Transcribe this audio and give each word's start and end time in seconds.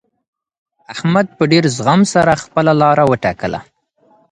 احمد 0.93 1.27
په 1.37 1.43
ډېر 1.51 1.63
زغم 1.77 2.01
سره 2.13 2.41
خپله 2.43 2.71
لاره 2.81 3.03
وټاکله. 3.07 3.59